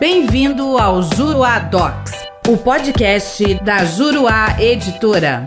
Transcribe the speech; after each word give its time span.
Bem-vindo 0.00 0.78
ao 0.78 1.02
Juruá 1.02 1.58
Docs, 1.58 2.12
o 2.46 2.56
podcast 2.56 3.54
da 3.64 3.84
Juruá 3.84 4.56
Editora. 4.60 5.44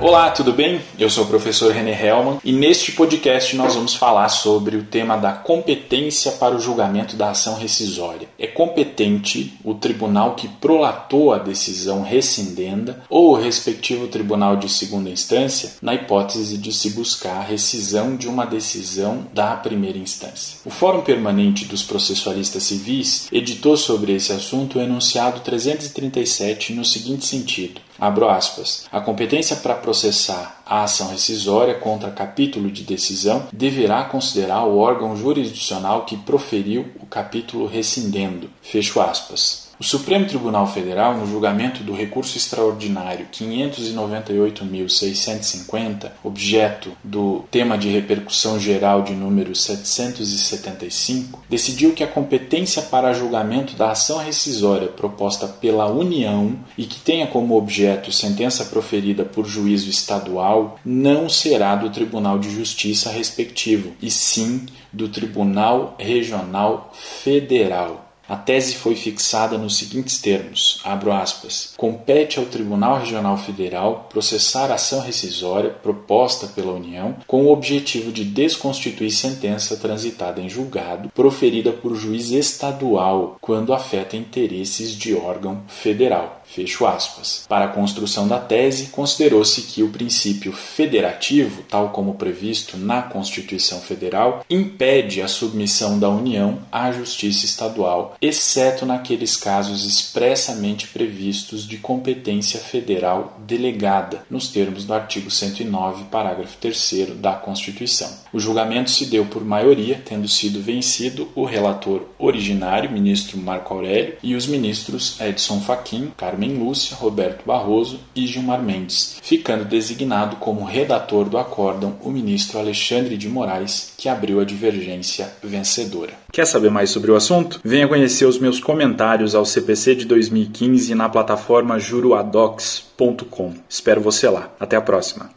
Olá, 0.00 0.30
tudo 0.30 0.52
bem? 0.52 0.80
Eu 0.96 1.10
sou 1.10 1.24
o 1.24 1.26
professor 1.26 1.72
René 1.72 1.90
Hellman 1.90 2.38
e 2.44 2.52
neste 2.52 2.92
podcast 2.92 3.56
nós 3.56 3.74
vamos 3.74 3.96
falar 3.96 4.28
sobre 4.28 4.76
o 4.76 4.84
tema 4.84 5.16
da 5.16 5.32
competência 5.32 6.30
para 6.30 6.54
o 6.54 6.60
julgamento 6.60 7.16
da 7.16 7.30
ação 7.30 7.56
rescisória. 7.56 8.28
É 8.38 8.46
competente 8.46 9.58
o 9.64 9.74
tribunal 9.74 10.36
que 10.36 10.46
prolatou 10.46 11.32
a 11.32 11.38
decisão 11.38 12.02
rescindenda 12.02 13.02
ou 13.10 13.32
o 13.32 13.34
respectivo 13.34 14.06
tribunal 14.06 14.56
de 14.56 14.68
segunda 14.68 15.10
instância 15.10 15.72
na 15.82 15.96
hipótese 15.96 16.58
de 16.58 16.72
se 16.72 16.90
buscar 16.90 17.38
a 17.38 17.42
rescisão 17.42 18.14
de 18.14 18.28
uma 18.28 18.46
decisão 18.46 19.26
da 19.34 19.56
primeira 19.56 19.98
instância. 19.98 20.58
O 20.64 20.70
Fórum 20.70 21.00
Permanente 21.00 21.64
dos 21.64 21.82
Processualistas 21.82 22.62
Civis 22.62 23.26
editou 23.32 23.76
sobre 23.76 24.14
esse 24.14 24.30
assunto 24.32 24.78
o 24.78 24.80
enunciado 24.80 25.40
337 25.40 26.72
no 26.72 26.84
seguinte 26.84 27.26
sentido: 27.26 27.80
Abro 27.98 28.28
aspas. 28.28 28.86
A 28.92 29.00
competência 29.00 29.56
para 29.56 29.74
processar 29.74 30.62
a 30.64 30.84
ação 30.84 31.08
rescisória 31.08 31.74
contra 31.74 32.10
capítulo 32.10 32.70
de 32.70 32.84
decisão 32.84 33.48
deverá 33.52 34.04
considerar 34.04 34.64
o 34.64 34.78
órgão 34.78 35.16
jurisdicional 35.16 36.04
que 36.04 36.16
proferiu 36.16 36.86
o 37.00 37.06
capítulo 37.06 37.66
rescindendo. 37.66 38.50
Fecho 38.62 39.00
aspas. 39.00 39.67
O 39.80 39.84
Supremo 39.84 40.26
Tribunal 40.26 40.66
Federal, 40.66 41.16
no 41.16 41.24
julgamento 41.24 41.84
do 41.84 41.92
recurso 41.92 42.36
extraordinário 42.36 43.28
598.650, 43.32 46.10
objeto 46.24 46.90
do 47.04 47.44
tema 47.48 47.78
de 47.78 47.88
repercussão 47.88 48.58
geral 48.58 49.02
de 49.02 49.12
número 49.12 49.54
775, 49.54 51.44
decidiu 51.48 51.92
que 51.92 52.02
a 52.02 52.08
competência 52.08 52.82
para 52.82 53.12
julgamento 53.12 53.76
da 53.76 53.92
ação 53.92 54.18
rescisória 54.18 54.88
proposta 54.88 55.46
pela 55.46 55.86
União 55.86 56.58
e 56.76 56.84
que 56.84 56.98
tenha 56.98 57.28
como 57.28 57.56
objeto 57.56 58.10
sentença 58.10 58.64
proferida 58.64 59.24
por 59.24 59.46
juízo 59.46 59.88
estadual 59.88 60.76
não 60.84 61.28
será 61.28 61.76
do 61.76 61.90
Tribunal 61.90 62.40
de 62.40 62.50
Justiça 62.50 63.12
respectivo, 63.12 63.92
e 64.02 64.10
sim 64.10 64.66
do 64.92 65.08
Tribunal 65.08 65.94
Regional 66.00 66.92
Federal. 66.92 68.07
A 68.28 68.36
tese 68.36 68.74
foi 68.74 68.94
fixada 68.94 69.56
nos 69.56 69.78
seguintes 69.78 70.20
termos: 70.20 70.82
aspas. 70.84 71.72
Compete 71.76 72.38
ao 72.38 72.44
Tribunal 72.44 72.98
Regional 72.98 73.38
Federal 73.38 74.06
processar 74.10 74.70
ação 74.70 75.00
rescisória 75.00 75.70
proposta 75.70 76.46
pela 76.46 76.72
União 76.72 77.16
com 77.26 77.46
o 77.46 77.52
objetivo 77.52 78.12
de 78.12 78.24
desconstituir 78.24 79.10
sentença 79.10 79.76
transitada 79.76 80.40
em 80.40 80.48
julgado 80.48 81.08
proferida 81.14 81.72
por 81.72 81.94
juiz 81.94 82.30
estadual 82.30 83.38
quando 83.40 83.72
afeta 83.72 84.16
interesses 84.16 84.92
de 84.94 85.14
órgão 85.14 85.62
federal. 85.66 86.38
Fecho 86.48 86.86
aspas. 86.86 87.44
Para 87.46 87.66
a 87.66 87.68
construção 87.68 88.26
da 88.26 88.38
tese, 88.38 88.86
considerou-se 88.86 89.62
que 89.62 89.82
o 89.82 89.90
princípio 89.90 90.50
federativo, 90.50 91.62
tal 91.68 91.90
como 91.90 92.14
previsto 92.14 92.78
na 92.78 93.02
Constituição 93.02 93.80
Federal, 93.80 94.44
impede 94.48 95.20
a 95.20 95.28
submissão 95.28 95.98
da 95.98 96.08
União 96.08 96.58
à 96.72 96.90
justiça 96.90 97.44
estadual, 97.44 98.16
exceto 98.20 98.84
naqueles 98.84 99.36
casos 99.36 99.84
expressamente 99.84 100.88
previstos 100.88 101.66
de 101.66 101.78
competência 101.78 102.58
federal 102.58 103.38
delegada, 103.46 104.24
nos 104.28 104.48
termos 104.48 104.84
do 104.84 104.92
artigo 104.92 105.30
109, 105.30 106.04
parágrafo 106.10 106.56
3 106.60 107.10
da 107.16 107.34
Constituição. 107.34 108.10
O 108.32 108.40
julgamento 108.40 108.90
se 108.90 109.06
deu 109.06 109.24
por 109.24 109.44
maioria, 109.44 110.02
tendo 110.04 110.28
sido 110.28 110.60
vencido 110.60 111.28
o 111.34 111.44
relator 111.44 112.02
originário, 112.18 112.90
ministro 112.90 113.38
Marco 113.38 113.72
Aurélio, 113.72 114.16
e 114.22 114.34
os 114.34 114.46
ministros 114.46 115.18
Edson 115.20 115.60
Fachin, 115.60 116.12
Carmen 116.16 116.54
Lúcia, 116.54 116.96
Roberto 116.96 117.46
Barroso 117.46 118.00
e 118.14 118.26
Gilmar 118.26 118.62
Mendes, 118.62 119.16
ficando 119.22 119.64
designado 119.64 120.36
como 120.36 120.64
redator 120.64 121.28
do 121.28 121.38
acórdão 121.38 121.96
o 122.02 122.10
ministro 122.10 122.58
Alexandre 122.58 123.16
de 123.16 123.28
Moraes, 123.28 123.92
que 123.96 124.08
abriu 124.08 124.40
a 124.40 124.44
divergência 124.44 125.32
vencedora. 125.42 126.12
Quer 126.32 126.46
saber 126.46 126.70
mais 126.70 126.90
sobre 126.90 127.10
o 127.10 127.16
assunto? 127.16 127.60
Venha 127.64 127.88
conhecer 127.88 128.07
os 128.24 128.38
meus 128.38 128.60
comentários 128.60 129.34
ao 129.34 129.44
CPC 129.44 129.94
de 129.94 130.04
2015 130.06 130.94
na 130.94 131.08
plataforma 131.08 131.78
juruadocs.com. 131.78 133.54
Espero 133.68 134.00
você 134.00 134.28
lá. 134.28 134.50
Até 134.58 134.76
a 134.76 134.80
próxima. 134.80 135.30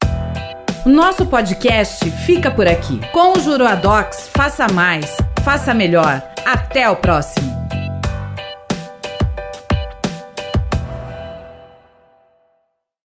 Nosso 0.86 1.26
podcast 1.28 2.10
fica 2.26 2.50
por 2.50 2.68
aqui. 2.68 3.00
Com 3.12 3.38
o 3.38 3.40
Juruadocs, 3.40 4.30
faça 4.34 4.68
mais, 4.74 5.16
faça 5.44 5.74
melhor. 5.74 6.24
Até 6.44 6.90
o 6.90 6.96
próximo. 6.96 7.51